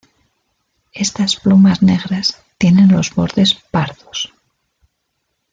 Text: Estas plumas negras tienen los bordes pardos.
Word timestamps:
Estas 0.93 1.35
plumas 1.35 1.83
negras 1.83 2.41
tienen 2.57 2.87
los 2.91 3.13
bordes 3.13 3.53
pardos. 3.69 4.33